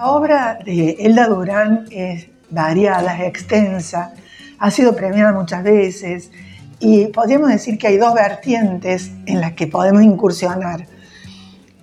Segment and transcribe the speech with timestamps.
[0.00, 4.14] La obra de Elda Durán es variada, es extensa,
[4.58, 6.30] ha sido premiada muchas veces
[6.78, 10.86] y podríamos decir que hay dos vertientes en las que podemos incursionar.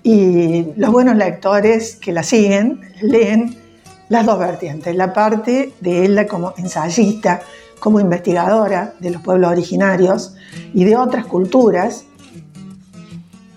[0.02, 3.56] Y los buenos lectores que la siguen leen
[4.10, 7.42] las dos vertientes, la parte de Elda como ensayista,
[7.80, 10.36] como investigadora de los pueblos originarios
[10.74, 12.06] y de otras culturas,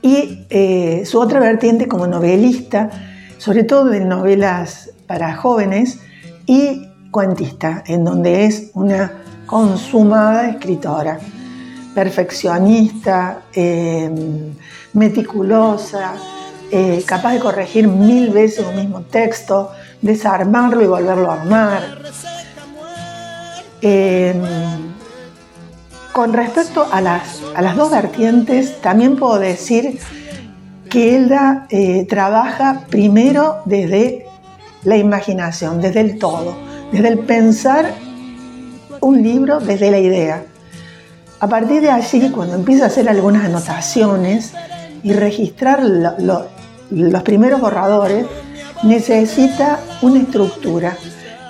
[0.02, 3.09] y eh, su otra vertiente como novelista,
[3.40, 5.98] sobre todo de novelas para jóvenes
[6.44, 9.12] y cuentista, en donde es una
[9.46, 11.18] consumada escritora,
[11.94, 14.52] perfeccionista, em,
[14.92, 16.12] meticulosa,
[16.70, 19.70] eh, capaz de corregir mil veces un mismo texto,
[20.02, 21.82] desarmarlo y volverlo a armar.
[23.80, 24.42] Em,
[26.12, 29.98] con respecto a las, a las dos vertientes, también puedo decir
[30.90, 34.26] que Elda eh, trabaja primero desde
[34.82, 36.56] la imaginación, desde el todo,
[36.92, 37.94] desde el pensar
[39.00, 40.42] un libro, desde la idea.
[41.38, 44.52] A partir de allí, cuando empieza a hacer algunas anotaciones
[45.02, 48.26] y registrar los primeros borradores,
[48.82, 50.96] necesita una estructura.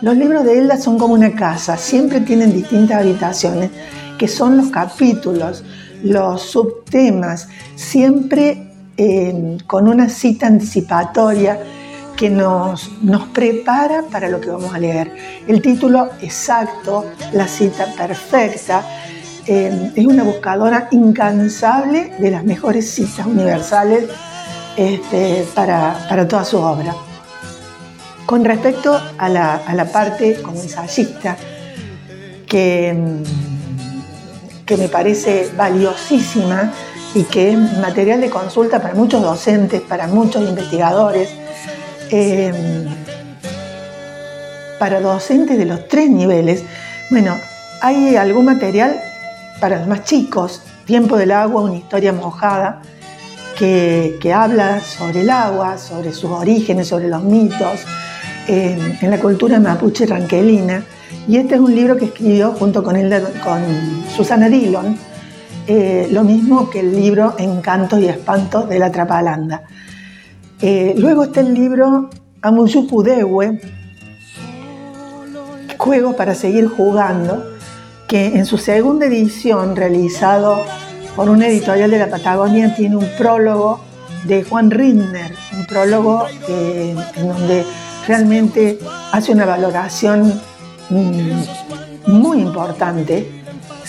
[0.02, 3.70] Los libros de Elda son como una casa, siempre tienen distintas habitaciones,
[4.18, 5.64] que son los capítulos,
[6.02, 8.69] los subtemas, siempre
[9.66, 11.58] con una cita anticipatoria
[12.16, 15.10] que nos, nos prepara para lo que vamos a leer.
[15.48, 18.84] El título exacto, la cita perfecta,
[19.46, 24.04] eh, es una buscadora incansable de las mejores citas universales
[24.76, 26.94] este, para, para, toda su obra.
[28.26, 31.38] Con respecto a la, a la parte como ensayista,
[32.46, 32.94] que,
[34.66, 36.70] que me parece valiosísima,
[37.14, 41.30] y que es material de consulta para muchos docentes, para muchos investigadores,
[42.10, 42.52] eh,
[44.78, 46.64] para docentes de los tres niveles.
[47.10, 47.36] Bueno,
[47.80, 49.00] hay algún material
[49.60, 52.82] para los más chicos, Tiempo del agua, una historia mojada,
[53.56, 57.82] que, habla sobre el agua, sobre sus orígenes, sobre los mitos,
[58.48, 60.82] en la cultura mapuche ranquelina.
[61.28, 62.96] Y este es un libro que escribió junto con,
[63.44, 63.62] con
[64.16, 64.98] Susana Dillon,
[65.66, 69.62] eh, lo mismo que el libro Encantos y Espantos de la Trapalanda.
[70.60, 72.10] Eh, luego está el libro
[72.42, 73.60] Amuyupudewe,
[75.78, 77.42] Juegos para seguir jugando,
[78.06, 80.60] que en su segunda edición, realizado
[81.16, 83.80] por una editorial de la Patagonia, tiene un prólogo
[84.24, 87.64] de Juan Rindner, un prólogo eh, en donde
[88.06, 88.78] realmente
[89.12, 90.40] hace una valoración
[90.90, 93.39] mm, muy importante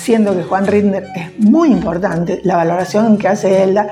[0.01, 3.91] siendo que Juan Ridner es muy importante, la valoración que hace Elda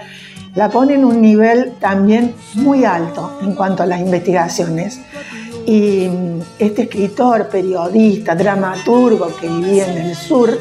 [0.56, 5.00] la pone en un nivel también muy alto en cuanto a las investigaciones.
[5.66, 10.60] Y mm, este escritor, periodista, dramaturgo que vivía en el sur,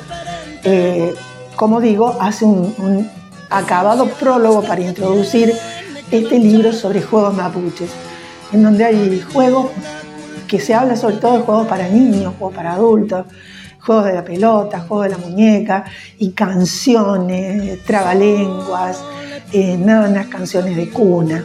[0.64, 1.14] eh,
[1.56, 3.08] como digo, hace un,
[3.50, 5.54] acabado prólogo para introducir
[6.10, 7.90] este libro sobre juegos mapuches,
[8.52, 9.68] en donde hay juegos
[10.46, 13.24] que se habla sobre todo de juegos para niños, juegos para adultos,
[13.88, 15.84] juegos de la pelota, juegos de la muñeca
[16.18, 19.02] y canciones, trabalenguas,
[19.50, 21.42] eh, nanas, canciones de cuna.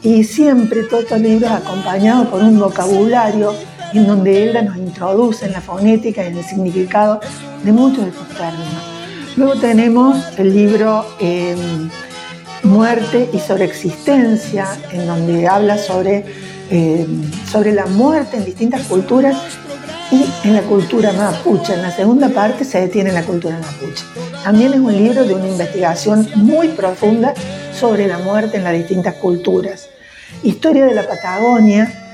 [0.00, 3.52] Y siempre todos estos libros acompañados por un vocabulario
[3.92, 7.18] en donde Elda nos introduce en la fonética y en el significado
[7.64, 8.82] de muchos de estos términos.
[9.36, 11.90] Luego tenemos el libro em,
[12.62, 16.24] Muerte y sobre existencia, en donde habla sobre,
[16.70, 19.36] em, sobre la muerte en distintas culturas
[20.10, 21.74] y en la cultura mapuche.
[21.74, 24.04] En la segunda parte se detiene en la cultura mapuche.
[24.42, 27.34] También es un libro de una investigación muy profunda
[27.72, 29.88] sobre la muerte en las distintas culturas.
[30.42, 32.04] Historia de la Patagonia,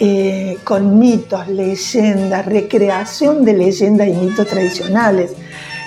[0.00, 5.32] eh, con mitos, leyendas, recreación de leyendas y mitos tradicionales.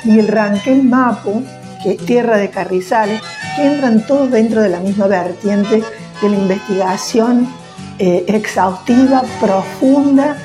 [0.04, 1.44] Y el Ranquel Mapu,
[1.84, 3.22] que es tierra de carrizales,
[3.56, 5.84] que entran todos dentro de la misma vertiente
[6.22, 7.48] de la investigación
[8.00, 10.38] eh, exhaustiva, profunda,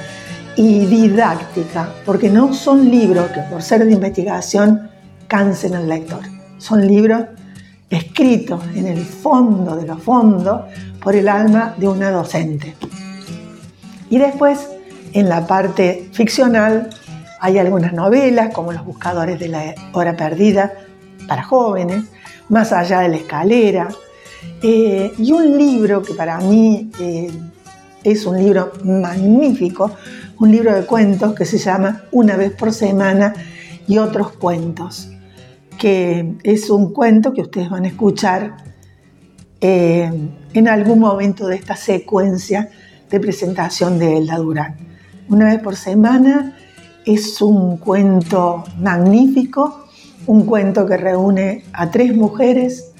[0.56, 4.90] y didáctica, porque no son libros que por ser de investigación
[5.28, 6.20] cansen al lector.
[6.58, 7.24] Son libros
[7.90, 10.62] escritos en el fondo de los fondos
[11.00, 12.74] por el alma de una docente.
[14.08, 14.68] Y después,
[15.12, 16.90] en la parte ficcional,
[17.40, 20.72] hay algunas novelas como Los Buscadores de la Hora Perdida
[21.28, 22.04] para jóvenes,
[22.48, 23.88] Más allá de la escalera,
[24.62, 27.30] eh, y un libro que para mí eh,
[28.04, 29.90] es un libro magnífico,
[30.38, 33.32] un libro de cuentos que se llama Una vez por semana
[33.86, 35.10] y otros cuentos,
[35.78, 38.56] que es un cuento que ustedes van a escuchar
[39.60, 40.10] eh,
[40.52, 42.68] en algún momento de esta secuencia
[43.10, 44.76] de presentación de Elda Durán.
[45.28, 46.56] Una vez por semana
[47.04, 49.86] es un cuento magnífico,
[50.26, 52.92] un cuento que reúne a tres mujeres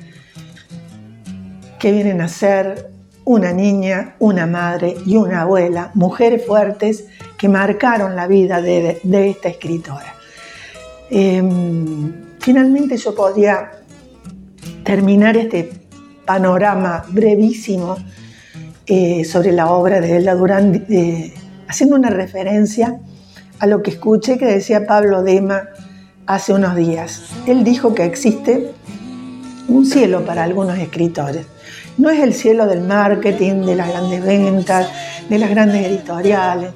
[1.78, 2.95] que vienen a ser
[3.26, 7.06] una niña, una madre y una abuela, mujeres fuertes
[7.36, 10.14] que marcaron la vida de, esta escritora.
[11.10, 13.72] Em, finalmente yo podía
[14.84, 15.70] terminar este
[16.24, 17.96] panorama brevísimo
[18.86, 20.86] eh, sobre la obra de Elda Durán,
[21.66, 23.00] haciendo una referencia
[23.58, 25.64] a lo que escuché que decía Pablo Dema
[26.26, 27.24] hace unos días.
[27.48, 28.70] Él dijo que existe
[29.66, 31.46] un cielo para algunos escritores.
[31.98, 34.88] No es el cielo del marketing, de las grandes ventas,
[35.28, 36.72] de las grandes editoriales.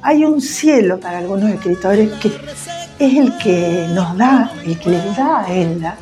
[0.00, 2.28] Hay un cielo para algunos escritores que
[2.98, 5.96] es el que nos da, el que les da a Elda,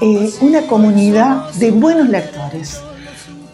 [0.00, 2.80] eh, una comunidad de buenos lectores.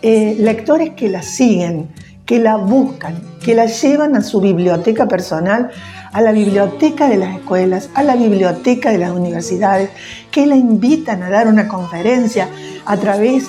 [0.02, 1.88] Eh, lectores que la siguen,
[2.26, 5.70] que la buscan, que la llevan a su biblioteca personal,
[6.12, 9.90] a la biblioteca de las escuelas, a la biblioteca de las universidades,
[10.30, 12.48] que la invitan a dar una conferencia
[12.84, 13.44] a través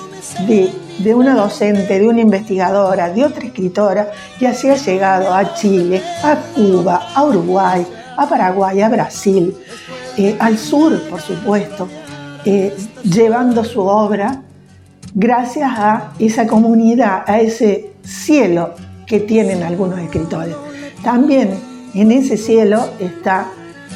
[0.47, 0.69] de,
[1.13, 6.35] una docente, de una investigadora, de otra escritora, y así ha llegado a Chile, a
[6.55, 7.85] Cuba, a Uruguay,
[8.17, 9.55] a Paraguay, a Brasil,
[10.17, 11.87] eh, al sur, por supuesto,
[12.45, 14.41] eh, llevando su obra
[15.13, 18.73] gracias a esa comunidad, a ese cielo
[19.05, 20.55] que tienen algunos escritores.
[21.03, 21.59] También
[21.93, 23.47] en ese cielo está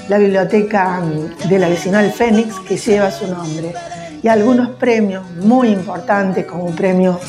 [0.07, 1.01] la biblioteca
[1.47, 3.73] de la vecinal Fénix que lleva su nombre
[4.21, 7.19] y algunos premios muy importantes como un premio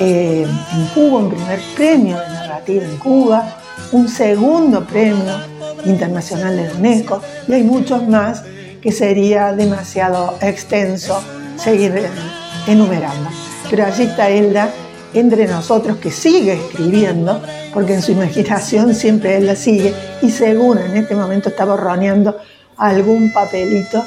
[0.00, 3.56] eh, en Cuba, un primer premio de narrativa en Cuba,
[3.92, 5.34] un segundo premio
[5.84, 8.42] internacional de UNESCO y hay muchos más
[8.80, 11.22] que sería demasiado extenso
[11.56, 12.06] seguir
[12.66, 13.30] enumerando.
[13.70, 14.70] Pero allí está Elda
[15.14, 17.40] entre nosotros que sigue escribiendo,
[17.72, 22.36] porque en su imaginación siempre él la sigue y según en este momento está borroneando
[22.76, 24.04] algún papelito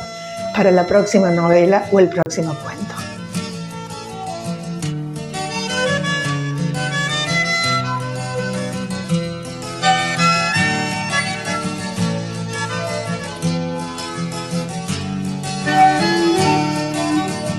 [0.57, 2.86] para la próxima novela o el próximo cuento.